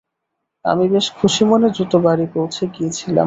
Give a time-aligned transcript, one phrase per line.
[0.65, 3.19] আমি বেশ খুশিমনে দ্রুত বাড়ি পৌছে গিয়েছিলাম।